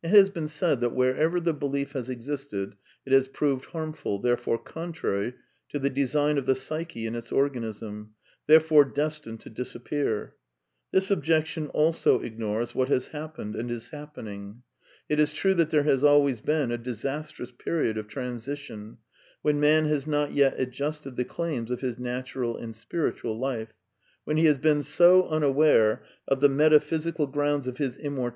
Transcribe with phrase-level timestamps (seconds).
[0.00, 4.58] It has been said that wherever the belief has existed it has proved harmful, therefore
[4.58, 5.34] contrary
[5.70, 8.14] to the design of the psyche and its organism,
[8.46, 10.36] therefore destined to disappear.
[10.92, 14.62] This objection also ignores what has happened and is happening.
[15.08, 18.98] It is true that there has always been a dis astrous period of transition,
[19.42, 23.72] when man has not yet adjusted the claims of his natural and spiritual life;
[24.22, 28.24] when he has been so unaware of the metaphysical grounds of his immor •■